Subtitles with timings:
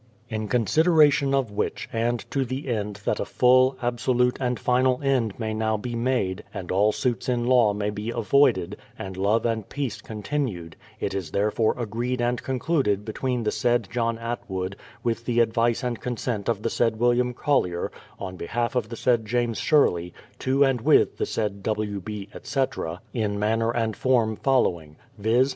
[0.29, 5.37] In consideration of which, and to the end that a full, absolute, and final end
[5.39, 9.69] may now be made, and all suits in law may be avoided, and love and
[9.69, 15.39] peace continued, it is therefore agreed and concluded between the said John Atwood, with the
[15.39, 20.13] advice and consent of the said William Collier, on behalf of the said James Sherlej%
[20.39, 21.99] to and with the said W.
[22.01, 25.49] B., etc., in manner and form following: viz.